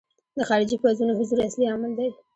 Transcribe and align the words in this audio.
د 0.37 0.39
خارجي 0.49 0.77
پوځونو 0.83 1.17
حضور 1.19 1.39
اصلي 1.47 1.65
عامل 1.71 1.91
دی. 1.99 2.09